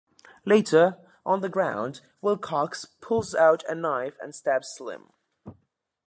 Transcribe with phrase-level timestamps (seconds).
[0.45, 0.97] Later,
[1.27, 5.13] on the ground, Wilcox pulls out a knife and stabs Slim.